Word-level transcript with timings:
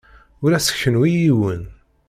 Ur 0.43 0.51
as-kennu 0.57 1.01
i 1.09 1.11
yiwen. 1.13 1.63